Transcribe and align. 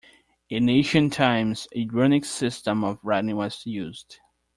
In 0.49 0.67
ancient 0.67 1.13
times 1.13 1.67
a 1.75 1.85
runic 1.85 2.25
system 2.25 2.83
of 2.83 2.97
writing 3.03 3.35
was 3.35 3.67
used. 3.67 4.17